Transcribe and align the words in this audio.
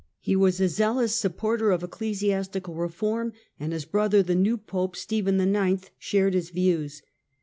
He 0.19 0.35
was 0.35 0.59
a 0.59 0.67
zealous 0.67 1.15
supporter 1.15 1.69
of 1.69 1.83
ecclesiastical 1.83 2.73
reform, 2.73 3.33
and 3.59 3.71
his 3.71 3.85
brother, 3.85 4.23
the 4.23 4.33
new 4.33 4.57
Pope, 4.57 4.95
Stephen 4.95 5.39
IX., 5.55 5.91
shared 5.99 6.33
his 6.33 6.49
views. 6.49 7.03